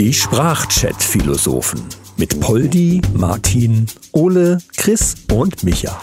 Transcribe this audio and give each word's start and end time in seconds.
Die 0.00 0.14
Sprachchat-Philosophen 0.14 1.82
mit 2.16 2.38
Poldi, 2.38 3.02
Martin, 3.14 3.86
Ole, 4.12 4.58
Chris 4.76 5.16
und 5.32 5.64
Micha. 5.64 6.00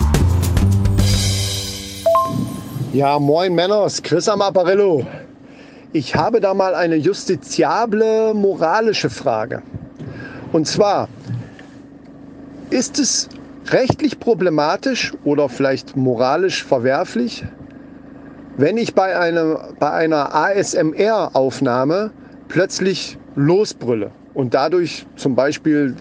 Ja, 2.91 3.17
moin 3.17 3.55
Männers, 3.55 4.03
Chris 4.03 4.27
am 4.27 4.41
Apparillo. 4.41 5.07
Ich 5.93 6.15
habe 6.15 6.41
da 6.41 6.53
mal 6.53 6.75
eine 6.75 6.97
justiziable 6.97 8.33
moralische 8.33 9.09
Frage. 9.09 9.63
Und 10.51 10.67
zwar, 10.67 11.07
ist 12.71 12.99
es 12.99 13.29
rechtlich 13.67 14.19
problematisch 14.19 15.13
oder 15.23 15.47
vielleicht 15.47 15.95
moralisch 15.95 16.63
verwerflich, 16.63 17.45
wenn 18.57 18.77
ich 18.77 18.95
bei, 18.95 19.17
einem, 19.17 19.57
bei 19.79 19.91
einer 19.91 20.33
ASMR-Aufnahme 20.33 22.11
plötzlich 22.47 23.17
losbrülle 23.35 24.11
und 24.33 24.53
dadurch 24.53 25.05
zum 25.15 25.35
Beispiel 25.35 25.95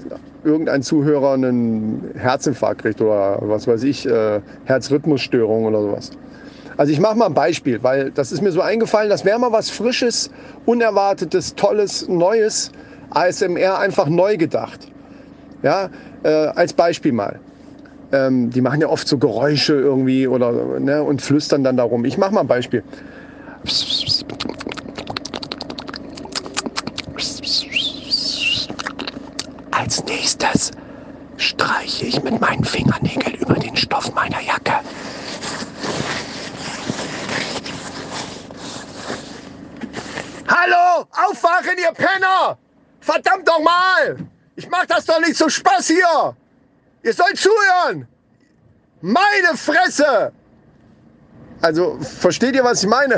irgendein 0.44 0.82
Zuhörer 0.82 1.32
einen 1.32 2.12
Herzinfarkt 2.16 2.82
kriegt 2.82 3.00
oder 3.00 3.38
was 3.40 3.66
weiß 3.66 3.82
ich, 3.84 4.06
äh, 4.06 4.40
Herzrhythmusstörung 4.64 5.64
oder 5.64 5.80
sowas. 5.80 6.10
Also 6.76 6.92
ich 6.92 7.00
mache 7.00 7.16
mal 7.16 7.26
ein 7.26 7.34
Beispiel, 7.34 7.82
weil 7.82 8.10
das 8.10 8.32
ist 8.32 8.42
mir 8.42 8.52
so 8.52 8.60
eingefallen, 8.60 9.08
das 9.08 9.24
wäre 9.24 9.38
mal 9.38 9.52
was 9.52 9.70
Frisches, 9.70 10.30
Unerwartetes, 10.66 11.54
Tolles, 11.54 12.08
Neues, 12.08 12.72
ASMR 13.10 13.78
einfach 13.78 14.06
neu 14.06 14.36
gedacht. 14.36 14.88
Ja, 15.62 15.88
äh, 16.24 16.28
als 16.28 16.72
Beispiel 16.72 17.12
mal. 17.12 17.40
Ähm, 18.14 18.50
die 18.50 18.60
machen 18.60 18.80
ja 18.80 18.88
oft 18.88 19.08
so 19.08 19.18
Geräusche 19.18 19.74
irgendwie 19.74 20.28
oder 20.28 20.52
ne, 20.78 21.02
und 21.02 21.20
flüstern 21.20 21.64
dann 21.64 21.76
darum. 21.76 22.04
Ich 22.04 22.16
mache 22.16 22.32
mal 22.32 22.42
ein 22.42 22.46
Beispiel. 22.46 22.84
Als 29.72 30.04
nächstes 30.04 30.70
streiche 31.36 32.06
ich 32.06 32.22
mit 32.22 32.40
meinen 32.40 32.62
Fingernägeln 32.62 33.34
über 33.34 33.54
den 33.54 33.76
Stoff 33.76 34.14
meiner 34.14 34.40
Jacke. 34.40 34.74
Hallo, 40.46 41.08
aufwachen, 41.10 41.76
ihr 41.78 41.92
Penner! 41.92 42.56
Verdammt 43.00 43.48
doch 43.48 43.60
mal! 43.60 44.18
Ich 44.54 44.68
mach 44.70 44.86
das 44.86 45.04
doch 45.04 45.18
nicht 45.20 45.34
zum 45.34 45.50
Spaß 45.50 45.88
hier! 45.88 46.36
Ihr 47.04 47.12
sollt 47.12 47.36
zuhören! 47.36 48.06
Meine 49.02 49.56
Fresse! 49.56 50.32
Also, 51.60 51.98
versteht 52.00 52.54
ihr, 52.54 52.64
was 52.64 52.82
ich 52.82 52.88
meine? 52.88 53.16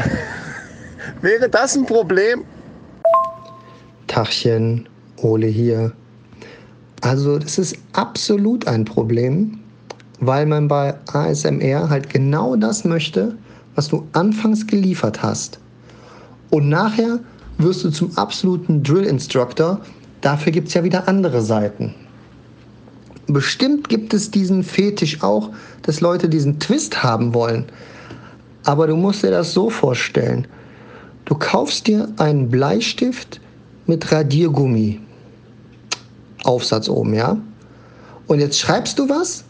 Wäre 1.23 1.48
das 1.48 1.77
ein 1.77 1.87
Problem? 1.87 2.45
Tachchen, 4.09 4.89
Ole 5.19 5.47
hier. 5.47 5.92
Also, 7.03 7.39
das 7.39 7.59
ist 7.59 7.77
absolut 7.92 8.67
ein 8.67 8.84
Problem, 8.84 9.61
weil 10.19 10.47
man 10.47 10.67
bei 10.67 10.92
ASMR 11.12 11.89
halt 11.89 12.11
genau 12.11 12.57
das 12.57 12.84
möchte, 12.84 13.39
was 13.77 13.87
du 13.87 14.09
anfangs 14.14 14.67
geliefert 14.67 15.23
hast. 15.23 15.61
Und 16.51 16.69
nachher 16.69 17.20
wirst 17.59 17.84
du 17.84 17.91
zum 17.91 18.17
absoluten 18.19 18.83
Drill-Instructor. 18.83 19.81
Dafür 20.23 20.51
gibt 20.51 20.69
es 20.69 20.75
ja 20.75 20.83
wieder 20.83 21.07
andere 21.07 21.41
Seiten. 21.41 21.95
Bestimmt 23.28 23.88
gibt 23.88 24.14
es 24.14 24.30
diesen 24.30 24.62
Fetisch 24.62 25.22
auch, 25.22 25.50
dass 25.82 26.00
Leute 26.00 26.28
diesen 26.28 26.60
Twist 26.60 27.02
haben 27.02 27.34
wollen. 27.34 27.66
Aber 28.64 28.86
du 28.86 28.96
musst 28.96 29.22
dir 29.22 29.30
das 29.30 29.52
so 29.52 29.68
vorstellen. 29.70 30.46
Du 31.24 31.34
kaufst 31.34 31.88
dir 31.88 32.08
einen 32.18 32.48
Bleistift 32.48 33.41
mit 33.86 34.10
Radiergummi. 34.12 35.00
Aufsatz 36.44 36.88
oben, 36.88 37.14
ja? 37.14 37.36
Und 38.28 38.41
jetzt 38.41 38.58
schreibst 38.58 38.98
du 38.98 39.08
was 39.08 39.45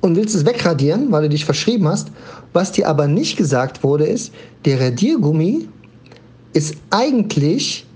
und 0.00 0.16
willst 0.16 0.34
es 0.34 0.46
wegradieren, 0.46 1.12
weil 1.12 1.22
du 1.22 1.28
dich 1.30 1.44
verschrieben 1.44 1.88
hast. 1.88 2.08
Was 2.52 2.72
dir 2.72 2.88
aber 2.88 3.06
nicht 3.06 3.36
gesagt 3.36 3.82
wurde, 3.82 4.04
ist, 4.04 4.32
der 4.64 4.80
Radiergummi 4.80 5.68
ist 6.54 6.76
eigentlich 6.90 7.86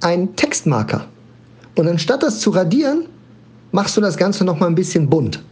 ein 0.00 0.36
Textmarker. 0.36 1.06
Und 1.76 1.88
anstatt 1.88 2.22
das 2.22 2.40
zu 2.40 2.50
radieren, 2.50 3.06
machst 3.72 3.96
du 3.96 4.00
das 4.00 4.16
Ganze 4.16 4.44
noch 4.44 4.58
mal 4.58 4.66
ein 4.66 4.74
bisschen 4.74 5.08
bunt. 5.08 5.42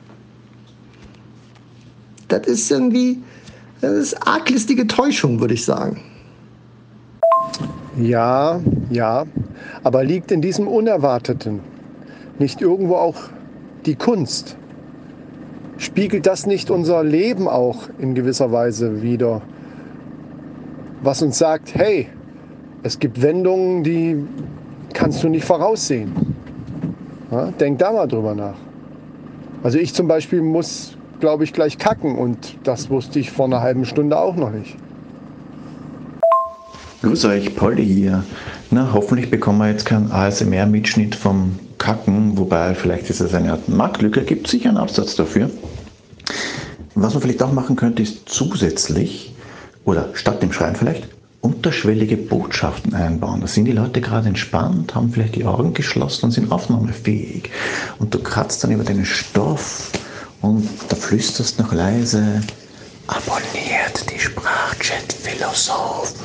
Das 2.28 2.46
ist 2.46 2.70
irgendwie, 2.70 3.18
das 3.80 3.92
ist 3.92 4.26
arglistige 4.26 4.86
Täuschung, 4.86 5.40
würde 5.40 5.54
ich 5.54 5.64
sagen. 5.64 6.00
Ja, 7.96 8.60
ja, 8.90 9.24
aber 9.82 10.04
liegt 10.04 10.30
in 10.30 10.40
diesem 10.40 10.68
Unerwarteten 10.68 11.60
nicht 12.38 12.60
irgendwo 12.60 12.96
auch 12.96 13.16
die 13.86 13.96
Kunst? 13.96 14.56
Spiegelt 15.78 16.26
das 16.26 16.46
nicht 16.46 16.70
unser 16.70 17.02
Leben 17.02 17.48
auch 17.48 17.88
in 17.98 18.14
gewisser 18.14 18.52
Weise 18.52 19.02
wieder? 19.02 19.42
Was 21.02 21.22
uns 21.22 21.38
sagt, 21.38 21.74
hey, 21.74 22.08
es 22.82 22.98
gibt 22.98 23.22
Wendungen, 23.22 23.82
die 23.84 24.16
kannst 24.92 25.22
du 25.22 25.28
nicht 25.28 25.44
voraussehen. 25.44 26.27
Ja, 27.30 27.50
denk 27.50 27.78
da 27.78 27.92
mal 27.92 28.06
drüber 28.06 28.34
nach. 28.34 28.56
Also 29.62 29.78
ich 29.78 29.92
zum 29.92 30.08
Beispiel 30.08 30.40
muss, 30.40 30.96
glaube 31.20 31.44
ich, 31.44 31.52
gleich 31.52 31.78
kacken 31.78 32.16
und 32.16 32.56
das 32.62 32.90
wusste 32.90 33.18
ich 33.18 33.30
vor 33.30 33.46
einer 33.46 33.60
halben 33.60 33.84
Stunde 33.84 34.18
auch 34.18 34.36
noch 34.36 34.50
nicht. 34.50 34.76
Grüß 37.02 37.26
euch, 37.26 37.54
Polly 37.54 37.86
hier. 37.86 38.24
Na, 38.70 38.90
hoffentlich 38.92 39.30
bekommen 39.30 39.58
wir 39.58 39.68
jetzt 39.70 39.84
keinen 39.84 40.10
ASMR-Mitschnitt 40.10 41.14
vom 41.14 41.58
Kacken, 41.78 42.36
wobei 42.36 42.74
vielleicht 42.74 43.08
ist 43.10 43.20
es 43.20 43.34
eine 43.34 43.52
Art 43.52 43.68
Marktlücke, 43.68 44.22
gibt 44.22 44.48
sicher 44.48 44.70
einen 44.70 44.78
Absatz 44.78 45.14
dafür. 45.14 45.50
Was 46.94 47.14
man 47.14 47.22
vielleicht 47.22 47.42
auch 47.42 47.52
machen 47.52 47.76
könnte, 47.76 48.02
ist 48.02 48.28
zusätzlich 48.28 49.34
oder 49.84 50.08
statt 50.14 50.42
dem 50.42 50.52
Schreien 50.52 50.74
vielleicht 50.74 51.08
unterschwellige 51.40 52.16
Botschaften 52.16 52.94
einbauen. 52.94 53.40
Da 53.40 53.46
sind 53.46 53.66
die 53.66 53.72
Leute 53.72 54.00
gerade 54.00 54.28
entspannt, 54.28 54.94
haben 54.94 55.10
vielleicht 55.10 55.36
die 55.36 55.44
Augen 55.44 55.74
geschlossen 55.74 56.26
und 56.26 56.32
sind 56.32 56.50
aufnahmefähig. 56.50 57.50
Und 57.98 58.14
du 58.14 58.18
kratzt 58.18 58.64
dann 58.64 58.70
über 58.72 58.84
den 58.84 59.04
Stoff 59.04 59.92
und 60.40 60.68
da 60.88 60.96
flüsterst 60.96 61.58
noch 61.58 61.72
leise, 61.72 62.40
abonniert 63.06 64.10
die 64.12 64.18
Sprachchat-Philosophen. 64.18 66.16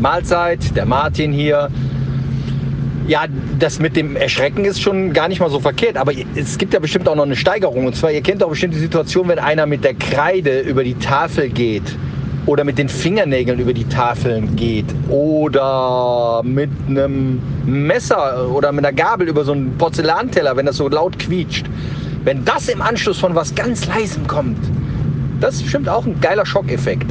Mahlzeit, 0.00 0.76
der 0.76 0.86
Martin 0.86 1.32
hier. 1.32 1.70
Ja, 3.06 3.26
das 3.58 3.78
mit 3.80 3.96
dem 3.96 4.16
Erschrecken 4.16 4.64
ist 4.64 4.80
schon 4.80 5.12
gar 5.12 5.28
nicht 5.28 5.38
mal 5.38 5.50
so 5.50 5.60
verkehrt, 5.60 5.98
aber 5.98 6.12
es 6.34 6.56
gibt 6.56 6.72
ja 6.72 6.80
bestimmt 6.80 7.06
auch 7.06 7.14
noch 7.14 7.26
eine 7.26 7.36
Steigerung. 7.36 7.84
Und 7.86 7.94
zwar, 7.94 8.10
ihr 8.10 8.22
kennt 8.22 8.42
auch 8.42 8.48
bestimmt 8.48 8.72
die 8.74 8.78
Situation, 8.78 9.28
wenn 9.28 9.38
einer 9.38 9.66
mit 9.66 9.84
der 9.84 9.92
Kreide 9.92 10.60
über 10.60 10.82
die 10.84 10.94
Tafel 10.94 11.50
geht 11.50 11.84
oder 12.46 12.64
mit 12.64 12.78
den 12.78 12.88
Fingernägeln 12.88 13.58
über 13.58 13.72
die 13.72 13.84
Tafeln 13.84 14.54
geht 14.56 14.86
oder 15.08 16.42
mit 16.44 16.70
einem 16.88 17.40
Messer 17.64 18.50
oder 18.50 18.72
mit 18.72 18.84
einer 18.84 18.94
Gabel 18.94 19.28
über 19.28 19.44
so 19.44 19.52
einen 19.52 19.76
Porzellanteller, 19.78 20.56
wenn 20.56 20.66
das 20.66 20.76
so 20.76 20.88
laut 20.88 21.18
quietscht. 21.18 21.66
Wenn 22.24 22.44
das 22.44 22.68
im 22.68 22.82
Anschluss 22.82 23.18
von 23.18 23.34
was 23.34 23.54
ganz 23.54 23.86
leisem 23.86 24.26
kommt, 24.26 24.58
das 25.40 25.56
ist 25.56 25.62
bestimmt 25.62 25.88
auch 25.88 26.06
ein 26.06 26.20
geiler 26.20 26.46
Schockeffekt. 26.46 27.10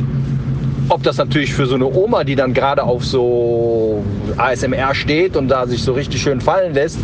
Ob 0.90 1.02
das 1.04 1.18
natürlich 1.18 1.54
für 1.54 1.66
so 1.66 1.76
eine 1.76 1.86
Oma, 1.86 2.24
die 2.24 2.36
dann 2.36 2.54
gerade 2.54 2.84
auf 2.84 3.06
so 3.06 4.04
ASMR 4.38 4.94
steht 4.94 5.38
und 5.38 5.48
da 5.48 5.66
sich 5.66 5.82
so 5.82 5.94
richtig 5.94 6.22
schön 6.22 6.42
fallen 6.42 6.74
lässt, 6.74 7.00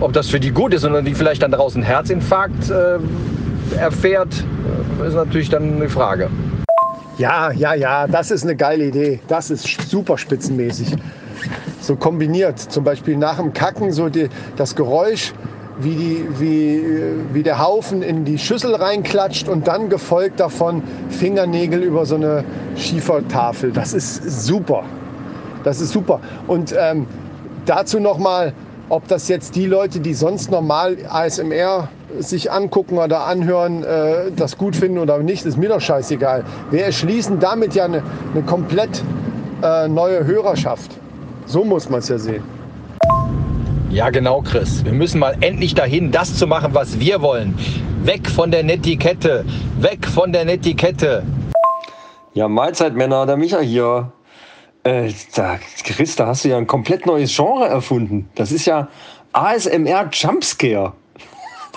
ob 0.00 0.12
das 0.12 0.28
für 0.28 0.40
die 0.40 0.50
gut 0.50 0.72
ist 0.74 0.84
und 0.84 1.04
die 1.04 1.14
vielleicht 1.14 1.42
dann 1.42 1.50
draußen 1.50 1.82
Herzinfarkt 1.82 2.70
äh, 2.70 2.98
erfährt, 3.78 4.44
ist 5.06 5.14
natürlich 5.14 5.48
dann 5.48 5.76
eine 5.76 5.88
Frage. 5.88 6.28
Ja, 7.18 7.50
ja, 7.50 7.72
ja, 7.72 8.06
das 8.06 8.30
ist 8.30 8.42
eine 8.42 8.56
geile 8.56 8.86
Idee. 8.86 9.20
Das 9.26 9.50
ist 9.50 9.66
super 9.88 10.18
spitzenmäßig. 10.18 10.94
So 11.80 11.96
kombiniert, 11.96 12.58
zum 12.58 12.84
Beispiel 12.84 13.16
nach 13.16 13.38
dem 13.38 13.54
Kacken 13.54 13.90
so 13.90 14.10
die, 14.10 14.28
das 14.56 14.74
Geräusch, 14.76 15.32
wie, 15.78 15.94
die, 15.94 16.26
wie, 16.38 16.82
wie 17.32 17.42
der 17.42 17.58
Haufen 17.58 18.02
in 18.02 18.24
die 18.24 18.38
Schüssel 18.38 18.74
reinklatscht 18.74 19.48
und 19.48 19.66
dann 19.66 19.88
gefolgt 19.88 20.40
davon 20.40 20.82
Fingernägel 21.08 21.82
über 21.82 22.04
so 22.04 22.16
eine 22.16 22.44
Schiefertafel. 22.76 23.72
Das 23.72 23.94
ist 23.94 24.22
super. 24.44 24.84
Das 25.64 25.80
ist 25.80 25.92
super. 25.92 26.20
Und 26.46 26.74
ähm, 26.78 27.06
dazu 27.64 27.98
nochmal, 27.98 28.52
ob 28.88 29.08
das 29.08 29.28
jetzt 29.28 29.56
die 29.56 29.66
Leute, 29.66 30.00
die 30.00 30.14
sonst 30.14 30.50
normal 30.50 30.96
ASMR 31.08 31.88
sich 32.18 32.50
angucken 32.50 32.98
oder 32.98 33.26
anhören, 33.26 33.82
äh, 33.82 34.30
das 34.34 34.56
gut 34.56 34.76
finden 34.76 34.98
oder 34.98 35.18
nicht, 35.18 35.44
ist 35.44 35.58
mir 35.58 35.68
doch 35.68 35.80
scheißegal. 35.80 36.44
Wir 36.70 36.84
erschließen 36.84 37.40
damit 37.40 37.74
ja 37.74 37.84
eine, 37.84 38.02
eine 38.32 38.42
komplett 38.44 39.02
äh, 39.62 39.88
neue 39.88 40.24
Hörerschaft. 40.24 40.92
So 41.46 41.64
muss 41.64 41.88
man 41.88 42.00
es 42.00 42.08
ja 42.08 42.18
sehen. 42.18 42.42
Ja, 43.90 44.10
genau, 44.10 44.42
Chris. 44.42 44.84
Wir 44.84 44.92
müssen 44.92 45.18
mal 45.18 45.36
endlich 45.40 45.74
dahin, 45.74 46.10
das 46.10 46.36
zu 46.36 46.46
machen, 46.46 46.74
was 46.74 46.98
wir 47.00 47.22
wollen. 47.22 47.56
Weg 48.02 48.28
von 48.28 48.50
der 48.50 48.62
Netiquette. 48.62 49.44
Weg 49.80 50.06
von 50.06 50.32
der 50.32 50.44
Netiquette. 50.44 51.22
Ja, 52.34 52.48
Mahlzeit, 52.48 52.94
Männer, 52.94 53.26
der 53.26 53.36
Micha 53.36 53.60
hier. 53.60 54.12
Äh, 54.86 55.12
da, 55.34 55.58
Chris, 55.82 56.14
da 56.14 56.28
hast 56.28 56.44
du 56.44 56.48
ja 56.50 56.58
ein 56.58 56.68
komplett 56.68 57.06
neues 57.06 57.34
Genre 57.34 57.66
erfunden. 57.66 58.28
Das 58.36 58.52
ist 58.52 58.66
ja 58.66 58.86
ASMR 59.32 60.08
Jumpscare. 60.12 60.92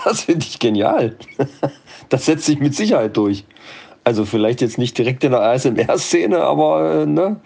Das 0.04 0.22
finde 0.22 0.46
ich 0.46 0.58
genial. 0.58 1.16
Das 2.08 2.26
setzt 2.26 2.46
sich 2.46 2.58
mit 2.58 2.74
Sicherheit 2.74 3.16
durch. 3.16 3.44
Also 4.04 4.24
vielleicht 4.24 4.60
jetzt 4.60 4.78
nicht 4.78 4.96
direkt 4.96 5.22
in 5.24 5.32
der 5.32 5.42
ASMR-Szene, 5.42 6.40
aber 6.40 7.02
äh, 7.02 7.06
ne, 7.06 7.36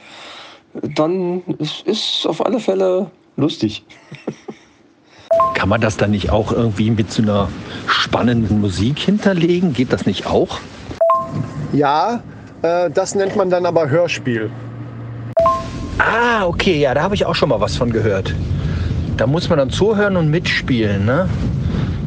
dann 0.94 1.42
ist, 1.58 1.86
ist 1.86 2.26
auf 2.26 2.44
alle 2.44 2.60
Fälle 2.60 3.10
lustig. 3.36 3.84
Kann 5.54 5.68
man 5.68 5.80
das 5.80 5.96
dann 5.96 6.12
nicht 6.12 6.30
auch 6.30 6.52
irgendwie 6.52 6.90
mit 6.90 7.10
so 7.10 7.22
einer 7.22 7.48
spannenden 7.86 8.60
Musik 8.60 8.98
hinterlegen? 8.98 9.72
Geht 9.72 9.92
das 9.92 10.06
nicht 10.06 10.26
auch? 10.26 10.60
Ja, 11.72 12.22
äh, 12.62 12.90
das 12.90 13.14
nennt 13.14 13.34
man 13.36 13.50
dann 13.50 13.66
aber 13.66 13.88
Hörspiel. 13.88 14.50
Ah, 15.98 16.46
okay, 16.46 16.80
ja, 16.80 16.94
da 16.94 17.02
habe 17.02 17.14
ich 17.14 17.24
auch 17.24 17.34
schon 17.34 17.48
mal 17.48 17.60
was 17.60 17.76
von 17.76 17.92
gehört. 17.92 18.34
Da 19.16 19.26
muss 19.26 19.48
man 19.48 19.58
dann 19.58 19.70
zuhören 19.70 20.16
und 20.16 20.30
mitspielen, 20.30 21.04
ne? 21.04 21.28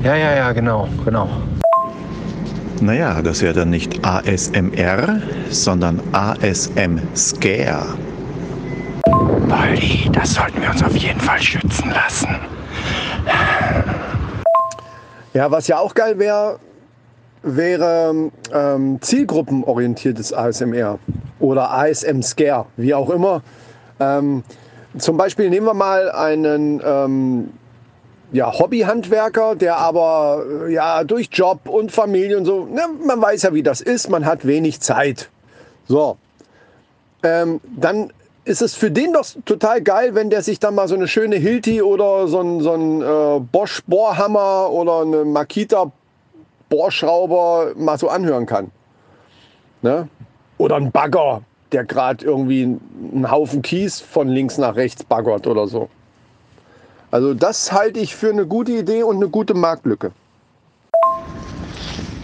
Ja, 0.04 0.16
ja, 0.16 0.36
ja, 0.36 0.52
genau, 0.52 0.88
genau. 1.06 1.30
Naja, 2.82 3.22
das 3.22 3.42
wäre 3.42 3.54
dann 3.54 3.70
nicht 3.70 4.06
ASMR, 4.06 5.22
sondern 5.50 6.02
ASM 6.12 7.00
Scare. 7.16 7.98
Poldi, 9.50 10.10
das 10.12 10.34
sollten 10.34 10.62
wir 10.62 10.70
uns 10.70 10.84
auf 10.84 10.96
jeden 10.96 11.20
Fall 11.20 11.42
schützen 11.42 11.90
lassen. 11.90 12.36
Ja, 15.34 15.50
was 15.50 15.68
ja 15.68 15.80
auch 15.80 15.94
geil 15.94 16.20
wäre, 16.20 16.60
wäre 17.44 18.32
ähm, 18.54 19.02
zielgruppenorientiertes 19.02 20.34
ASMR 20.34 21.00
oder 21.40 21.72
ASM 21.72 22.22
Scare, 22.22 22.66
wie 22.76 22.94
auch 22.94 23.10
immer. 23.10 23.42
Ähm, 24.00 24.44
zum 24.98 25.18
Beispiel 25.18 25.50
nehmen 25.50 25.66
wir 25.66 25.74
mal 25.74 26.12
einen 26.12 26.82
ähm, 26.84 27.50
ja, 28.32 28.52
Hobbyhandwerker, 28.52 29.56
der 29.56 29.78
aber 29.78 30.44
äh, 30.66 30.74
ja 30.74 31.04
durch 31.04 31.30
Job 31.32 31.68
und 31.68 31.92
Familie 31.92 32.38
und 32.38 32.46
so, 32.46 32.66
ne, 32.66 32.82
man 33.06 33.22
weiß 33.22 33.44
ja, 33.44 33.54
wie 33.54 33.64
das 33.64 33.82
ist, 33.82 34.10
man 34.10 34.26
hat 34.26 34.46
wenig 34.46 34.82
Zeit. 34.82 35.30
So, 35.88 36.18
ähm, 37.24 37.62
dann 37.76 38.12
ist 38.44 38.62
es 38.62 38.76
für 38.76 38.92
den 38.92 39.14
doch 39.14 39.26
total 39.46 39.82
geil, 39.82 40.16
wenn 40.16 40.30
der 40.30 40.42
sich 40.42 40.60
dann 40.60 40.76
mal 40.76 40.88
so 40.88 40.96
eine 40.96 41.08
schöne 41.08 41.36
Hilti 41.36 41.82
oder 41.82 42.28
so 42.28 42.40
ein, 42.40 42.62
so 42.62 42.74
ein 42.74 43.02
äh, 43.02 43.40
Bosch 43.40 43.84
Bohrhammer 43.86 44.70
oder 44.72 45.02
eine 45.02 45.26
Makita 45.26 45.92
Bohrschrauber 46.70 47.74
mal 47.76 47.98
so 47.98 48.10
anhören 48.10 48.46
kann. 48.46 48.72
Ne? 49.82 50.08
Oder 50.58 50.78
ein 50.78 50.92
Bagger, 50.92 51.42
der 51.72 51.84
gerade 51.84 52.26
irgendwie 52.26 52.64
einen 52.64 53.30
Haufen 53.30 53.62
Kies 53.62 54.00
von 54.00 54.28
links 54.28 54.58
nach 54.58 54.76
rechts 54.76 55.04
baggert 55.04 55.48
oder 55.48 55.68
so. 55.68 55.90
Also 57.12 57.34
das 57.34 57.72
halte 57.72 58.00
ich 58.00 58.16
für 58.16 58.30
eine 58.30 58.46
gute 58.46 58.74
Idee 58.74 59.04
und 59.04 59.18
eine 59.18 59.30
gute 59.30 59.54
Marktlücke. 59.54 60.12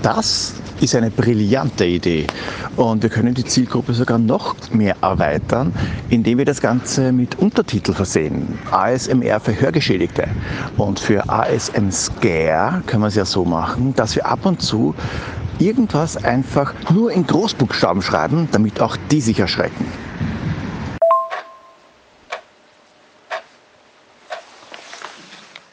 Das 0.02 0.54
ist 0.82 0.96
eine 0.96 1.10
brillante 1.10 1.86
Idee. 1.86 2.28
Und 2.76 3.04
wir 3.04 3.10
können 3.10 3.34
die 3.34 3.46
Zielgruppe 3.46 3.94
sogar 3.94 4.18
noch 4.18 4.56
mehr 4.72 4.98
erweitern, 5.02 5.72
indem 6.10 6.40
wir 6.40 6.46
das 6.46 6.60
Ganze 6.60 7.14
mit 7.14 7.40
Untertitel 7.40 7.94
versehen. 7.94 8.60
ASMR 8.72 9.40
für 9.40 9.58
Hörgeschädigte. 9.58 10.28
Und 10.76 11.00
für 11.00 11.30
ASM 11.30 11.90
Scare 11.90 12.84
können 12.86 13.04
wir 13.04 13.08
es 13.08 13.16
ja 13.16 13.24
so 13.24 13.46
machen, 13.46 13.94
dass 13.96 14.18
wir 14.18 14.26
ab 14.26 14.46
und 14.46 14.62
zu 14.62 14.94
irgendwas 15.60 16.24
einfach 16.24 16.74
nur 16.90 17.12
in 17.12 17.26
Großbuchstaben 17.26 18.02
schreiben, 18.02 18.48
damit 18.52 18.82
auch 18.82 18.98
die 19.12 19.22
sich 19.22 19.40
erschrecken. 19.40 19.86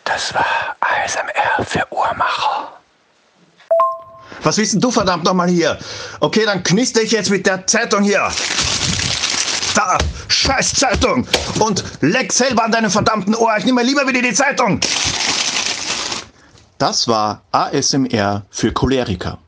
Das 0.05 0.35
war 0.35 0.47
ASMR 0.81 1.65
für 1.65 1.87
Uhrmacher. 1.91 2.73
Was 4.43 4.59
willst 4.59 4.75
denn 4.75 4.81
du 4.81 4.91
verdammt 4.91 5.25
nochmal 5.25 5.49
hier? 5.49 5.79
Okay, 6.21 6.45
dann 6.45 6.63
knister 6.63 7.03
ich 7.03 7.13
jetzt 7.13 7.31
mit 7.31 7.47
der 7.47 7.67
Zeitung 7.67 8.03
hier. 8.03 8.29
Da, 9.75 9.99
scheiß 10.29 10.75
Zeitung. 10.75 11.27
Und 11.59 11.85
leck 12.01 12.33
selber 12.33 12.65
an 12.65 12.73
deinem 12.73 12.91
verdammten 12.91 13.35
Ohr. 13.35 13.55
Ich 13.59 13.65
nehme 13.65 13.83
lieber 13.83 14.07
wieder 14.07 14.23
die 14.23 14.35
Zeitung. 14.35 14.81
Das 16.79 17.07
war 17.07 17.43
ASMR 17.53 18.47
für 18.51 18.73
Choleriker. 18.73 19.39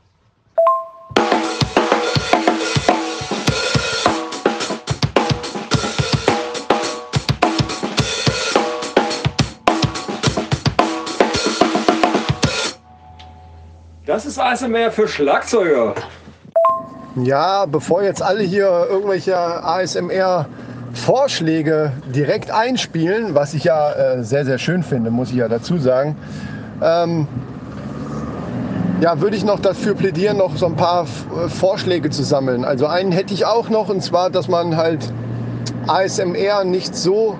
Ist 14.33 14.39
ASMR 14.39 14.89
für 14.89 15.07
Schlagzeuger. 15.07 15.93
Ja, 17.17 17.67
bevor 17.67 18.01
jetzt 18.01 18.23
alle 18.23 18.41
hier 18.41 18.87
irgendwelche 18.89 19.37
ASMR-Vorschläge 19.37 21.91
direkt 22.07 22.49
einspielen, 22.49 23.35
was 23.35 23.53
ich 23.53 23.65
ja 23.65 23.91
äh, 23.91 24.23
sehr, 24.23 24.43
sehr 24.43 24.57
schön 24.57 24.81
finde, 24.81 25.11
muss 25.11 25.29
ich 25.29 25.35
ja 25.35 25.47
dazu 25.47 25.77
sagen, 25.77 26.17
ähm, 26.81 27.27
ja, 29.01 29.21
würde 29.21 29.37
ich 29.37 29.45
noch 29.45 29.59
dafür 29.59 29.93
plädieren, 29.93 30.37
noch 30.37 30.57
so 30.57 30.65
ein 30.65 30.77
paar 30.77 31.03
äh, 31.03 31.05
Vorschläge 31.47 32.09
zu 32.09 32.23
sammeln. 32.23 32.65
Also 32.65 32.87
einen 32.87 33.11
hätte 33.11 33.35
ich 33.35 33.45
auch 33.45 33.69
noch, 33.69 33.89
und 33.89 34.01
zwar, 34.01 34.31
dass 34.31 34.47
man 34.47 34.77
halt 34.77 35.13
ASMR 35.85 36.63
nicht 36.63 36.95
so 36.95 37.37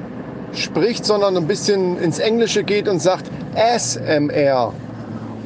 spricht, 0.54 1.06
sondern 1.06 1.38
ein 1.38 1.48
bisschen 1.48 1.98
ins 1.98 2.20
Englische 2.20 2.64
geht 2.64 2.88
und 2.88 3.02
sagt 3.02 3.32
SMR. 3.56 4.74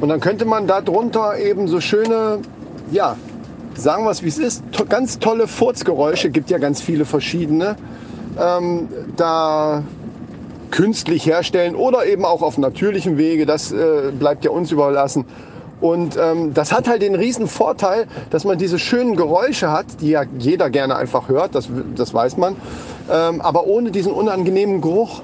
Und 0.00 0.08
dann 0.08 0.20
könnte 0.20 0.44
man 0.44 0.66
darunter 0.66 1.38
eben 1.38 1.66
so 1.66 1.80
schöne, 1.80 2.38
ja, 2.92 3.16
sagen 3.74 4.04
wir 4.04 4.10
es 4.10 4.22
wie 4.22 4.28
es 4.28 4.38
ist, 4.38 4.62
to 4.72 4.84
ganz 4.84 5.18
tolle 5.18 5.48
Furzgeräusche, 5.48 6.30
gibt 6.30 6.50
ja 6.50 6.58
ganz 6.58 6.80
viele 6.80 7.04
verschiedene, 7.04 7.76
ähm, 8.40 8.88
da 9.16 9.82
künstlich 10.70 11.26
herstellen 11.26 11.74
oder 11.74 12.06
eben 12.06 12.24
auch 12.24 12.42
auf 12.42 12.58
natürlichem 12.58 13.16
Wege, 13.16 13.46
das 13.46 13.72
äh, 13.72 14.12
bleibt 14.16 14.44
ja 14.44 14.50
uns 14.50 14.70
überlassen. 14.70 15.24
Und 15.80 16.16
ähm, 16.16 16.54
das 16.54 16.72
hat 16.72 16.88
halt 16.88 17.02
den 17.02 17.14
riesen 17.14 17.46
Vorteil, 17.46 18.06
dass 18.30 18.44
man 18.44 18.58
diese 18.58 18.78
schönen 18.78 19.16
Geräusche 19.16 19.70
hat, 19.70 19.86
die 20.00 20.10
ja 20.10 20.24
jeder 20.38 20.70
gerne 20.70 20.96
einfach 20.96 21.28
hört, 21.28 21.54
das, 21.54 21.68
das 21.94 22.12
weiß 22.12 22.36
man, 22.36 22.56
ähm, 23.10 23.40
aber 23.40 23.66
ohne 23.66 23.90
diesen 23.90 24.12
unangenehmen 24.12 24.80
Geruch. 24.80 25.22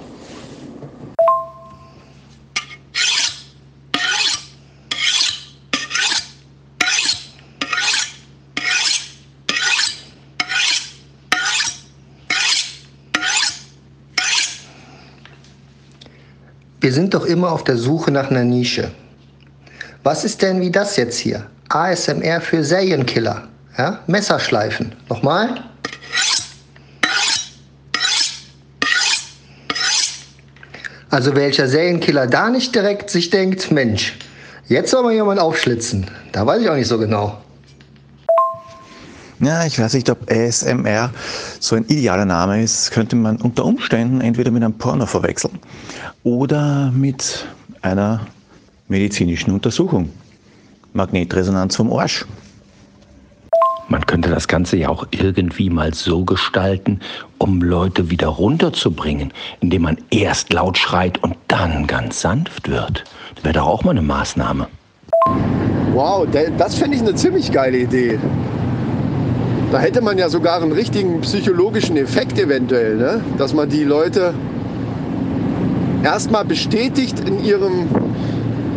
Wir 16.84 16.92
sind 16.92 17.14
doch 17.14 17.24
immer 17.24 17.50
auf 17.50 17.64
der 17.64 17.78
Suche 17.78 18.10
nach 18.10 18.30
einer 18.30 18.44
Nische. 18.44 18.90
Was 20.02 20.22
ist 20.22 20.42
denn 20.42 20.60
wie 20.60 20.70
das 20.70 20.96
jetzt 20.96 21.16
hier? 21.16 21.46
ASMR 21.70 22.42
für 22.42 22.62
Serienkiller. 22.62 23.48
Ja? 23.78 24.00
Messerschleifen. 24.06 24.94
Nochmal. 25.08 25.64
Also 31.08 31.34
welcher 31.34 31.68
Serienkiller 31.68 32.26
da 32.26 32.50
nicht 32.50 32.74
direkt 32.74 33.08
sich 33.08 33.30
denkt, 33.30 33.70
Mensch, 33.70 34.18
jetzt 34.66 34.90
soll 34.90 35.04
man 35.04 35.14
jemanden 35.14 35.40
aufschlitzen. 35.40 36.10
Da 36.32 36.46
weiß 36.46 36.60
ich 36.60 36.68
auch 36.68 36.74
nicht 36.74 36.88
so 36.88 36.98
genau. 36.98 37.40
Ja, 39.40 39.64
ich 39.64 39.78
weiß 39.78 39.94
nicht, 39.94 40.10
ob 40.10 40.30
ASMR 40.30 41.14
so 41.64 41.76
ein 41.76 41.86
idealer 41.86 42.26
Name 42.26 42.62
ist. 42.62 42.90
Könnte 42.90 43.16
man 43.16 43.38
unter 43.38 43.64
Umständen 43.64 44.20
entweder 44.20 44.50
mit 44.50 44.62
einem 44.62 44.74
Porno 44.74 45.06
verwechseln 45.06 45.58
oder 46.22 46.92
mit 46.92 47.46
einer 47.80 48.26
medizinischen 48.88 49.50
Untersuchung. 49.50 50.10
Magnetresonanz 50.92 51.76
vom 51.76 51.90
Arsch. 51.92 52.26
Man 53.88 54.04
könnte 54.06 54.30
das 54.30 54.46
Ganze 54.46 54.76
ja 54.76 54.88
auch 54.88 55.06
irgendwie 55.10 55.70
mal 55.70 55.92
so 55.94 56.24
gestalten, 56.24 57.00
um 57.38 57.62
Leute 57.62 58.10
wieder 58.10 58.28
runterzubringen, 58.28 59.32
indem 59.60 59.82
man 59.82 59.98
erst 60.10 60.52
laut 60.52 60.78
schreit 60.78 61.22
und 61.22 61.36
dann 61.48 61.86
ganz 61.86 62.20
sanft 62.20 62.68
wird. 62.68 63.04
Das 63.34 63.44
wäre 63.44 63.54
doch 63.54 63.66
auch 63.66 63.84
mal 63.84 63.92
eine 63.92 64.02
Maßnahme. 64.02 64.68
Wow, 65.92 66.26
das 66.58 66.74
finde 66.74 66.96
ich 66.96 67.02
eine 67.02 67.14
ziemlich 67.14 67.50
geile 67.52 67.78
Idee. 67.78 68.18
Da 69.74 69.80
hätte 69.80 70.02
man 70.02 70.18
ja 70.18 70.28
sogar 70.28 70.62
einen 70.62 70.70
richtigen 70.70 71.20
psychologischen 71.22 71.96
Effekt 71.96 72.38
eventuell, 72.38 72.94
ne? 72.94 73.20
dass 73.38 73.54
man 73.54 73.68
die 73.68 73.82
Leute 73.82 74.32
erstmal 76.04 76.44
bestätigt 76.44 77.18
in 77.26 77.44
ihrem, 77.44 77.88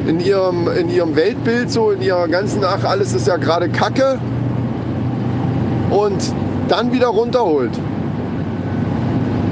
in, 0.08 0.20
ihrem, 0.20 0.68
in 0.68 0.90
ihrem 0.90 1.16
Weltbild, 1.16 1.70
so 1.70 1.92
in 1.92 2.02
ihrer 2.02 2.28
ganzen, 2.28 2.64
ach, 2.64 2.84
alles 2.84 3.14
ist 3.14 3.28
ja 3.28 3.38
gerade 3.38 3.70
Kacke. 3.70 4.18
Und 5.92 6.34
dann 6.68 6.92
wieder 6.92 7.10
runterholt. 7.10 7.78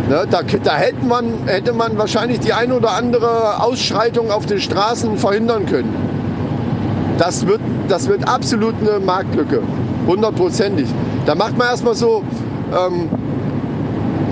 Ne, 0.10 0.26
da, 0.28 0.42
da 0.42 0.76
hätte, 0.78 1.06
man, 1.06 1.26
hätte 1.46 1.74
man 1.74 1.96
wahrscheinlich 2.00 2.40
die 2.40 2.54
ein 2.54 2.72
oder 2.72 2.94
andere 2.94 3.62
Ausschreitung 3.62 4.32
auf 4.32 4.48
den 4.48 4.60
Straßen 4.60 5.16
verhindern 5.20 5.68
können. 5.68 5.94
Das 7.20 7.46
wird, 7.46 7.62
das 7.88 8.08
wird 8.08 8.28
absolut 8.28 8.74
eine 8.82 9.00
Marktlücke. 9.00 9.62
Hundertprozentig. 10.08 10.88
Da 11.26 11.34
macht 11.34 11.58
man 11.58 11.68
erstmal 11.68 11.96
so, 11.96 12.24
ähm, 12.72 13.10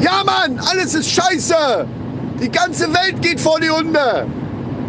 ja 0.01 0.23
Mann, 0.25 0.59
alles 0.69 0.93
ist 0.93 1.09
scheiße. 1.09 1.87
Die 2.41 2.49
ganze 2.49 2.87
Welt 2.93 3.21
geht 3.21 3.39
vor 3.39 3.59
die 3.59 3.69
Hunde. 3.69 4.27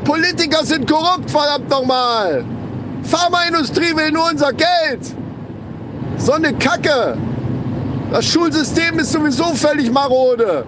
Politiker 0.05 0.65
sind 0.65 0.91
korrupt, 0.91 1.31
verdammt 1.31 1.71
nochmal. 1.71 2.45
Pharmaindustrie 3.05 3.97
will 3.97 4.11
nur 4.13 4.29
unser 4.31 4.53
Geld. 4.53 5.15
So 6.19 6.33
eine 6.33 6.53
Kacke. 6.55 7.17
Das 8.11 8.27
Schulsystem 8.27 8.99
ist 8.99 9.13
sowieso 9.13 9.45
völlig 9.55 9.91
marode. 9.91 10.67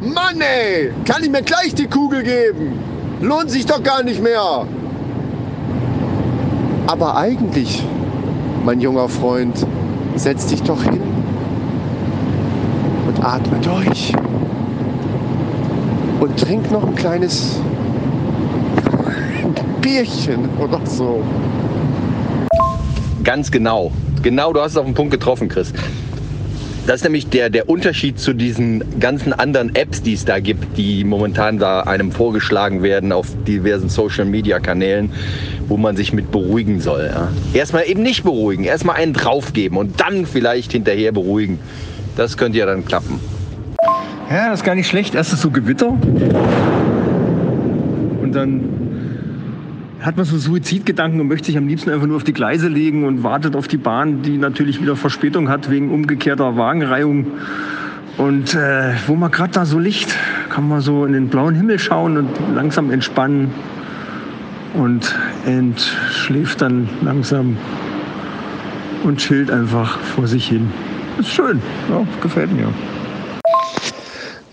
Mann 0.00 0.40
ey, 0.40 0.92
kann 1.04 1.22
ich 1.22 1.30
mir 1.30 1.42
gleich 1.42 1.74
die 1.74 1.86
Kugel 1.86 2.22
geben? 2.22 2.78
Lohnt 3.20 3.50
sich 3.50 3.66
doch 3.66 3.82
gar 3.82 4.02
nicht 4.02 4.22
mehr. 4.22 4.66
Aber 6.86 7.16
eigentlich, 7.16 7.82
mein 8.64 8.80
junger 8.80 9.08
Freund, 9.08 9.66
setz 10.16 10.46
dich 10.46 10.62
doch 10.62 10.82
hin 10.82 11.00
und 13.06 13.24
atme 13.24 13.58
durch. 13.60 14.12
Und 16.20 16.36
trink 16.38 16.70
noch 16.72 16.86
ein 16.86 16.94
kleines 16.94 17.60
Bierchen 19.80 20.48
oder 20.58 20.80
so. 20.84 21.22
Ganz 23.22 23.50
genau. 23.50 23.92
Genau, 24.22 24.52
du 24.52 24.60
hast 24.60 24.72
es 24.72 24.76
auf 24.78 24.86
den 24.86 24.94
Punkt 24.94 25.12
getroffen, 25.12 25.48
Chris. 25.48 25.72
Das 26.86 26.96
ist 26.96 27.02
nämlich 27.02 27.28
der, 27.28 27.50
der 27.50 27.68
Unterschied 27.68 28.20
zu 28.20 28.32
diesen 28.32 29.00
ganzen 29.00 29.32
anderen 29.32 29.74
Apps, 29.74 30.02
die 30.02 30.12
es 30.12 30.24
da 30.24 30.38
gibt, 30.38 30.78
die 30.78 31.02
momentan 31.02 31.58
da 31.58 31.80
einem 31.80 32.12
vorgeschlagen 32.12 32.84
werden 32.84 33.10
auf 33.10 33.26
diversen 33.44 33.88
Social-Media-Kanälen, 33.88 35.10
wo 35.66 35.76
man 35.76 35.96
sich 35.96 36.12
mit 36.12 36.30
beruhigen 36.30 36.80
soll. 36.80 37.10
Ja. 37.12 37.28
Erstmal 37.54 37.88
eben 37.88 38.04
nicht 38.04 38.22
beruhigen, 38.22 38.62
erstmal 38.62 38.96
einen 38.96 39.14
draufgeben 39.14 39.78
und 39.78 40.00
dann 40.00 40.26
vielleicht 40.26 40.70
hinterher 40.70 41.10
beruhigen. 41.10 41.58
Das 42.16 42.36
könnte 42.36 42.58
ja 42.58 42.66
dann 42.66 42.84
klappen. 42.84 43.18
Ja, 44.30 44.50
das 44.50 44.60
ist 44.60 44.64
gar 44.64 44.76
nicht 44.76 44.86
schlecht. 44.86 45.16
Erst 45.16 45.32
ist 45.32 45.42
so 45.42 45.50
Gewitter 45.50 45.88
und 48.22 48.32
dann 48.32 49.05
hat 50.00 50.16
man 50.16 50.26
so 50.26 50.36
Suizidgedanken 50.36 51.20
und 51.20 51.28
möchte 51.28 51.46
sich 51.46 51.56
am 51.56 51.66
liebsten 51.66 51.90
einfach 51.90 52.06
nur 52.06 52.16
auf 52.16 52.24
die 52.24 52.32
Gleise 52.32 52.68
legen 52.68 53.04
und 53.04 53.22
wartet 53.22 53.56
auf 53.56 53.68
die 53.68 53.76
Bahn, 53.76 54.22
die 54.22 54.36
natürlich 54.36 54.80
wieder 54.80 54.96
Verspätung 54.96 55.48
hat 55.48 55.70
wegen 55.70 55.90
umgekehrter 55.90 56.56
Wagenreihung. 56.56 57.26
Und 58.18 58.54
äh, 58.54 58.94
wo 59.06 59.14
man 59.14 59.30
gerade 59.30 59.52
da 59.52 59.66
so 59.66 59.78
liegt, 59.78 60.16
kann 60.48 60.68
man 60.68 60.80
so 60.80 61.04
in 61.04 61.12
den 61.12 61.28
blauen 61.28 61.54
Himmel 61.54 61.78
schauen 61.78 62.16
und 62.16 62.30
langsam 62.54 62.90
entspannen 62.90 63.50
und 64.74 65.14
entschläft 65.44 66.62
dann 66.62 66.88
langsam 67.02 67.56
und 69.04 69.18
chillt 69.18 69.50
einfach 69.50 69.98
vor 69.98 70.26
sich 70.26 70.48
hin. 70.48 70.70
Ist 71.18 71.30
schön, 71.30 71.60
ja, 71.90 72.06
gefällt 72.22 72.52
mir. 72.52 72.68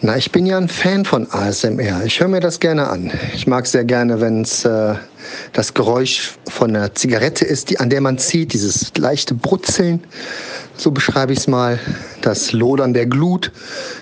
Na, 0.06 0.18
ich 0.18 0.34
bin 0.34 0.46
ja 0.46 0.58
ein 0.58 0.68
Fan 0.68 1.06
von 1.06 1.32
ASMR. 1.32 2.04
Ich 2.04 2.20
höre 2.20 2.28
mir 2.28 2.42
das 2.42 2.60
gerne 2.60 2.90
an. 2.90 3.10
Ich 3.34 3.48
mag 3.48 3.66
sehr 3.66 3.86
gerne, 3.86 4.20
wenn 4.20 4.42
es 4.42 4.66
äh, 4.66 4.96
das 5.54 5.74
Geräusch 5.74 6.34
von 6.50 6.76
einer 6.76 6.94
Zigarette 6.94 7.46
ist, 7.46 7.70
die, 7.70 7.80
an 7.80 7.90
der 7.90 8.02
man 8.02 8.18
zieht, 8.18 8.52
dieses 8.52 8.92
leichte 8.98 9.34
Brutzeln, 9.34 10.04
so 10.76 10.92
beschreibe 10.92 11.32
ich 11.32 11.40
es 11.40 11.48
mal, 11.48 11.80
das 12.20 12.52
Lodern 12.52 12.94
der 12.94 13.06
Glut 13.06 13.54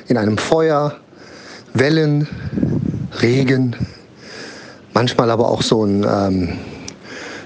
in 0.08 0.18
einem 0.18 0.40
Feuer, 0.40 0.98
Wellen, 1.76 2.28
Regen, 3.22 3.76
manchmal 4.96 5.30
aber 5.30 5.50
auch 5.50 5.62
so 5.62 5.86
ein, 5.86 6.04
ähm, 6.04 6.58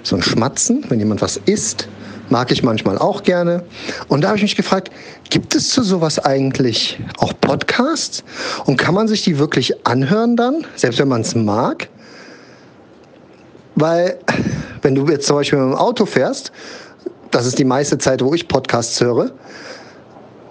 so 0.01 0.15
ein 0.15 0.21
Schmatzen, 0.21 0.85
wenn 0.88 1.00
jemand 1.00 1.21
was 1.21 1.35
isst 1.45 1.89
mag 2.29 2.51
ich 2.51 2.63
manchmal 2.63 2.98
auch 2.98 3.24
gerne. 3.24 3.63
Und 4.08 4.22
da 4.22 4.29
habe 4.29 4.38
ich 4.38 4.44
mich 4.44 4.55
gefragt, 4.55 4.91
gibt 5.29 5.55
es 5.55 5.70
zu 5.70 5.84
sowas 5.84 6.20
eigentlich 6.20 7.00
auch 7.17 7.34
Podcasts? 7.39 8.24
Und 8.65 8.77
kann 8.77 8.94
man 8.94 9.08
sich 9.08 9.24
die 9.24 9.39
wirklich 9.39 9.86
anhören 9.86 10.36
dann, 10.36 10.65
selbst 10.75 11.00
wenn 11.00 11.08
man 11.08 11.22
es 11.22 11.36
mag? 11.36 11.89
Weil, 13.75 14.17
wenn 14.82 14.96
du 14.96 15.08
jetzt 15.08 15.27
zum 15.27 15.36
Beispiel 15.36 15.60
mit 15.60 15.74
dem 15.74 15.77
Auto 15.77 16.05
fährst, 16.05 16.51
das 17.32 17.46
ist 17.46 17.60
die 17.60 17.65
meiste 17.65 17.98
Zeit, 17.98 18.24
wo 18.24 18.34
ich 18.34 18.48
Podcasts 18.48 19.00
höre, 19.01 19.32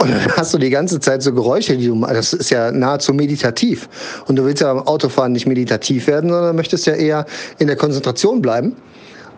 und 0.05 0.11
dann 0.11 0.37
hast 0.37 0.53
du 0.53 0.59
die 0.59 0.69
ganze 0.69 1.01
Zeit 1.01 1.23
so 1.23 1.33
Geräusche, 1.33 1.79
die 1.79 1.87
du 1.87 1.99
Das 1.99 2.35
ist 2.35 2.51
ja 2.51 2.71
nahezu 2.71 3.15
meditativ. 3.15 3.89
Und 4.27 4.37
du 4.37 4.45
willst 4.45 4.61
ja 4.61 4.75
beim 4.75 4.87
Autofahren 4.87 5.33
nicht 5.33 5.47
meditativ 5.47 6.09
werden, 6.09 6.29
sondern 6.29 6.55
möchtest 6.57 6.87
ja 6.87 6.93
eher 6.93 7.25
in 7.59 7.69
der 7.69 7.77
Konzentration 7.77 8.43
bleiben. 8.43 8.77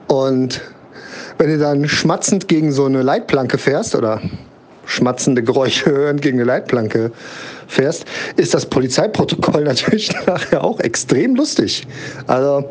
Und 0.08 0.60
wenn 1.38 1.50
du 1.50 1.58
dann 1.58 1.88
schmatzend 1.88 2.48
gegen 2.48 2.72
so 2.72 2.86
eine 2.86 3.02
Leitplanke 3.02 3.58
fährst 3.58 3.94
oder 3.94 4.20
schmatzende 4.86 5.42
Geräusche 5.42 5.86
hören 5.90 6.18
gegen 6.18 6.38
eine 6.38 6.44
Leitplanke 6.44 7.12
fährst, 7.66 8.04
ist 8.36 8.54
das 8.54 8.66
Polizeiprotokoll 8.66 9.64
natürlich 9.64 10.10
nachher 10.26 10.64
auch 10.64 10.80
extrem 10.80 11.36
lustig. 11.36 11.86
Also 12.26 12.68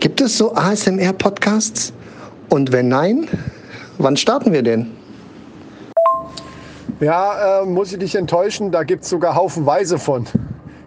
gibt 0.00 0.20
es 0.20 0.36
so 0.36 0.54
ASMR-Podcasts? 0.54 1.92
Und 2.48 2.70
wenn 2.70 2.88
nein, 2.88 3.28
wann 3.98 4.16
starten 4.16 4.52
wir 4.52 4.62
denn? 4.62 4.90
Ja, 7.00 7.62
äh, 7.62 7.66
muss 7.66 7.92
ich 7.92 7.98
dich 7.98 8.14
enttäuschen, 8.14 8.70
da 8.70 8.84
gibt 8.84 9.04
es 9.04 9.10
sogar 9.10 9.34
haufenweise 9.34 9.98
von. 9.98 10.26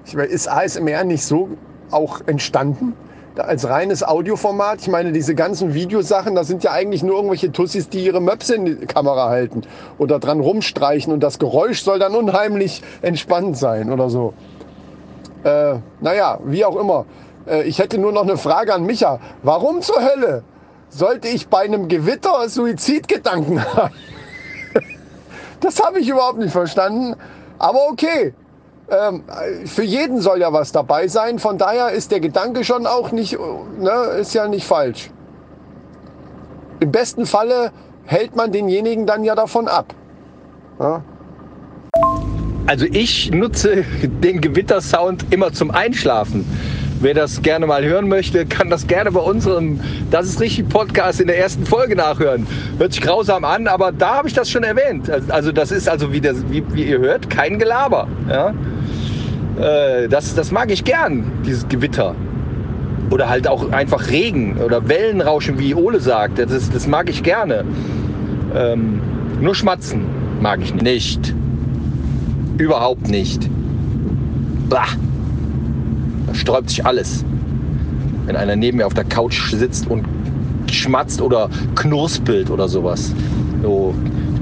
Ich, 0.05 0.13
ist 0.13 0.47
ASMR 0.47 1.03
nicht 1.03 1.23
so 1.23 1.49
auch 1.91 2.21
entstanden? 2.27 2.93
Als 3.39 3.67
reines 3.67 4.03
Audioformat. 4.03 4.81
Ich 4.81 4.87
meine, 4.87 5.11
diese 5.11 5.35
ganzen 5.35 5.73
Videosachen, 5.73 6.35
das 6.35 6.47
sind 6.47 6.63
ja 6.63 6.71
eigentlich 6.71 7.03
nur 7.03 7.15
irgendwelche 7.15 7.51
Tussis, 7.51 7.89
die 7.89 8.05
ihre 8.05 8.21
Möpse 8.21 8.55
in 8.55 8.65
die 8.65 8.75
Kamera 8.85 9.29
halten 9.29 9.61
oder 9.97 10.19
dran 10.19 10.39
rumstreichen 10.39 11.11
und 11.13 11.21
das 11.21 11.39
Geräusch 11.39 11.83
soll 11.83 11.99
dann 11.99 12.15
unheimlich 12.15 12.81
entspannt 13.01 13.57
sein 13.57 13.91
oder 13.91 14.09
so. 14.09 14.33
Äh, 15.43 15.75
naja, 16.01 16.39
wie 16.45 16.65
auch 16.65 16.75
immer. 16.75 17.05
Äh, 17.47 17.63
ich 17.63 17.79
hätte 17.79 17.97
nur 17.97 18.11
noch 18.11 18.23
eine 18.23 18.37
Frage 18.37 18.73
an 18.73 18.83
Micha. 18.83 19.19
Warum 19.43 19.81
zur 19.81 20.01
Hölle 20.01 20.43
sollte 20.89 21.27
ich 21.27 21.47
bei 21.47 21.59
einem 21.59 21.87
Gewitter 21.87 22.47
Suizidgedanken 22.49 23.63
haben? 23.75 23.93
das 25.59 25.83
habe 25.83 25.99
ich 25.99 26.09
überhaupt 26.09 26.39
nicht 26.39 26.51
verstanden. 26.51 27.15
Aber 27.59 27.89
okay, 27.89 28.33
ähm, 28.89 29.23
für 29.65 29.83
jeden 29.83 30.21
soll 30.21 30.39
ja 30.39 30.53
was 30.53 30.71
dabei 30.71 31.07
sein. 31.07 31.39
Von 31.39 31.57
daher 31.57 31.91
ist 31.91 32.11
der 32.11 32.19
Gedanke 32.19 32.63
schon 32.63 32.85
auch 32.85 33.11
nicht, 33.11 33.37
ne, 33.79 33.91
ist 34.19 34.33
ja 34.33 34.47
nicht 34.47 34.65
falsch. 34.65 35.09
Im 36.79 36.91
besten 36.91 37.25
Falle 37.25 37.71
hält 38.05 38.35
man 38.35 38.51
denjenigen 38.51 39.05
dann 39.05 39.23
ja 39.23 39.35
davon 39.35 39.67
ab. 39.67 39.93
Ja? 40.79 41.01
Also 42.67 42.85
ich 42.85 43.31
nutze 43.31 43.83
den 44.23 44.41
Gewittersound 44.41 45.25
immer 45.31 45.53
zum 45.53 45.71
Einschlafen. 45.71 46.45
Wer 47.01 47.13
das 47.13 47.41
gerne 47.41 47.67
mal 47.67 47.83
hören 47.83 48.07
möchte, 48.07 48.45
kann 48.45 48.69
das 48.69 48.87
gerne 48.87 49.11
bei 49.11 49.19
unserem 49.19 49.79
Das 50.11 50.25
ist 50.27 50.39
richtig 50.39 50.69
Podcast 50.69 51.19
in 51.19 51.27
der 51.27 51.37
ersten 51.37 51.65
Folge 51.65 51.95
nachhören. 51.95 52.47
Hört 52.77 52.93
sich 52.93 53.01
grausam 53.01 53.43
an, 53.43 53.67
aber 53.67 53.91
da 53.91 54.15
habe 54.15 54.27
ich 54.27 54.33
das 54.33 54.49
schon 54.49 54.63
erwähnt. 54.63 55.09
Also 55.29 55.51
das 55.51 55.71
ist 55.71 55.89
also, 55.89 56.13
wie, 56.13 56.21
das, 56.21 56.37
wie, 56.49 56.63
wie 56.73 56.83
ihr 56.85 56.99
hört, 56.99 57.29
kein 57.29 57.59
Gelaber. 57.59 58.07
Ja? 58.29 58.53
Äh, 59.59 60.07
das, 60.07 60.35
das 60.35 60.51
mag 60.51 60.71
ich 60.71 60.83
gern, 60.83 61.23
dieses 61.45 61.67
Gewitter. 61.67 62.15
Oder 63.11 63.29
halt 63.29 63.47
auch 63.47 63.71
einfach 63.71 64.09
Regen 64.09 64.57
oder 64.57 64.87
Wellenrauschen, 64.87 65.59
wie 65.59 65.75
Ole 65.75 65.99
sagt. 65.99 66.39
Das, 66.39 66.69
das 66.69 66.87
mag 66.87 67.09
ich 67.09 67.23
gerne. 67.23 67.63
Ähm, 68.55 68.99
nur 69.41 69.55
schmatzen 69.55 70.05
mag 70.41 70.59
ich 70.61 70.73
nicht. 70.73 71.33
Überhaupt 72.57 73.09
nicht. 73.09 73.49
Bah. 74.69 74.85
Da 76.27 76.33
sträubt 76.33 76.69
sich 76.69 76.85
alles. 76.85 77.23
Wenn 78.25 78.35
einer 78.35 78.55
neben 78.55 78.77
mir 78.77 78.87
auf 78.87 78.93
der 78.93 79.03
Couch 79.03 79.51
sitzt 79.51 79.87
und 79.89 80.05
schmatzt 80.71 81.21
oder 81.21 81.49
knurspelt 81.75 82.49
oder 82.49 82.67
sowas. 82.67 83.13
So 83.61 83.93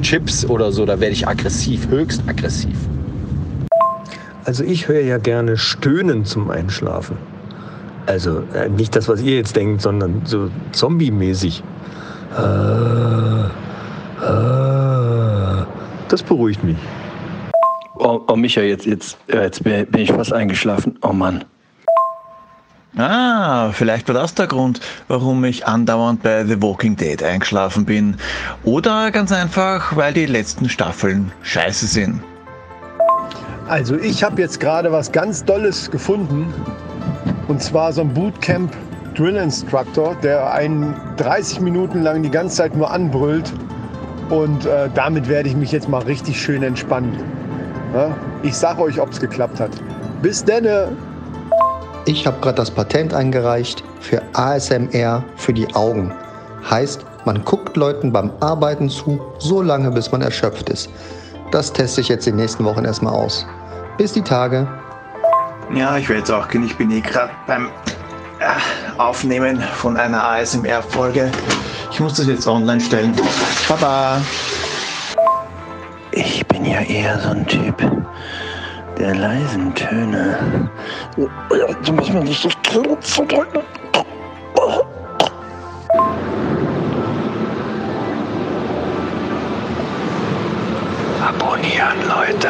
Chips 0.02 0.46
oder 0.46 0.72
so, 0.72 0.86
da 0.86 1.00
werde 1.00 1.14
ich 1.14 1.28
aggressiv, 1.28 1.88
höchst 1.90 2.24
aggressiv. 2.28 2.76
Also 4.46 4.64
ich 4.64 4.88
höre 4.88 5.02
ja 5.02 5.18
gerne 5.18 5.58
Stöhnen 5.58 6.26
zum 6.26 6.50
Einschlafen. 6.50 7.18
Also 8.06 8.44
äh, 8.54 8.68
nicht 8.68 8.96
das, 8.96 9.08
was 9.08 9.22
ihr 9.22 9.38
jetzt 9.38 9.56
denkt, 9.56 9.82
sondern 9.82 10.24
so 10.26 10.50
zombie-mäßig. 10.74 11.64
Äh, 12.38 13.46
äh, 14.26 15.66
das 16.10 16.24
beruhigt 16.24 16.64
mich. 16.64 16.78
Oh, 17.96 18.22
oh 18.28 18.36
Micha, 18.36 18.62
jetzt, 18.62 18.86
jetzt, 18.86 19.18
jetzt 19.32 19.64
bin 19.64 19.88
ich 19.96 20.12
fast 20.12 20.34
eingeschlafen. 20.34 20.98
Oh 21.02 21.14
Mann. 21.14 21.46
Ah, 22.98 23.72
vielleicht 23.72 24.08
war 24.08 24.14
das 24.14 24.36
der 24.36 24.46
Grund, 24.48 24.82
warum 25.08 25.44
ich 25.46 25.66
andauernd 25.66 26.22
bei 26.22 26.46
The 26.46 26.62
Walking 26.62 26.96
Dead 26.96 27.24
eingeschlafen 27.24 27.86
bin. 27.86 28.18
Oder 28.64 29.10
ganz 29.12 29.32
einfach, 29.32 29.96
weil 29.96 30.14
die 30.14 30.28
letzten 30.28 30.70
Staffeln 30.70 31.32
scheiße 31.42 31.88
sind. 31.88 32.22
Also 33.74 33.96
ich 33.96 34.24
habe 34.24 34.40
jetzt 34.40 34.60
gerade 34.60 34.92
was 34.92 35.12
ganz 35.12 35.44
Dolles 35.44 35.90
gefunden. 35.90 36.54
Und 37.48 37.60
zwar 37.60 37.92
so 37.92 38.02
ein 38.02 38.14
Bootcamp 38.14 38.72
Drill 39.16 39.36
Instructor, 39.36 40.16
der 40.22 40.54
einen 40.54 40.94
30 41.18 41.60
Minuten 41.60 42.04
lang 42.04 42.22
die 42.22 42.30
ganze 42.30 42.58
Zeit 42.58 42.76
nur 42.76 42.92
anbrüllt. 42.92 43.52
Und 44.30 44.68
äh, 44.68 44.90
damit 44.94 45.28
werde 45.28 45.50
ich 45.50 45.56
mich 45.56 45.72
jetzt 45.72 45.90
mal 45.90 46.04
richtig 46.04 46.40
schön 46.40 46.62
entspannen. 46.62 47.18
Ja? 47.96 48.16
Ich 48.44 48.56
sage 48.56 48.80
euch, 48.80 49.02
ob 49.02 49.10
es 49.10 49.20
geklappt 49.20 49.60
hat. 49.60 49.72
Bis 50.22 50.46
denne! 50.46 50.90
Ich 52.06 52.28
habe 52.28 52.40
gerade 52.42 52.58
das 52.58 52.70
Patent 52.70 53.16
eingereicht 53.16 53.84
für 54.02 54.22
ASMR 54.34 55.24
für 55.36 55.54
die 55.54 55.74
Augen. 55.74 56.14
Heißt, 56.70 57.04
man 57.26 57.44
guckt 57.44 57.76
Leuten 57.76 58.12
beim 58.12 58.30
Arbeiten 58.40 58.88
zu, 58.88 59.20
so 59.40 59.64
lange 59.64 59.90
bis 59.90 60.12
man 60.12 60.22
erschöpft 60.22 60.70
ist. 60.70 60.92
Das 61.50 61.74
teste 61.74 62.02
ich 62.02 62.10
jetzt 62.10 62.28
die 62.28 62.32
nächsten 62.32 62.66
Wochen 62.66 62.86
erstmal 62.86 63.14
aus. 63.14 63.48
Bis 63.98 64.14
die 64.14 64.22
Tage. 64.22 64.68
Ja, 65.74 65.98
ich 65.98 66.10
werde 66.10 66.20
jetzt 66.20 66.32
auch 66.32 66.48
gehen. 66.48 66.66
Ich 66.66 66.76
bin 66.76 66.92
eh 66.92 67.02
gerade 67.02 67.32
beim 67.48 67.68
äh, 68.40 69.00
Aufnehmen 69.00 69.62
von 69.62 69.98
einer 69.98 70.24
ASMR-Folge. 70.24 71.32
Ich 71.92 72.00
muss 72.00 72.16
das 72.16 72.28
jetzt 72.28 72.48
online 72.48 72.82
stellen. 72.82 73.14
Baba! 73.68 74.22
Ich 76.12 76.46
bin 76.48 76.66
ja 76.66 76.82
eher 76.82 77.20
so 77.20 77.30
ein 77.30 77.46
Typ 77.48 77.84
der 78.98 79.16
leisen 79.16 79.74
Töne. 79.76 80.70
Da 81.86 81.92
muss 81.92 82.12
man 82.12 82.24
nicht 82.24 82.46
das 82.46 82.54
Kinn 82.64 82.96
zudrücken. 83.02 83.62
Abonnieren, 91.22 91.98
Leute. 92.08 92.50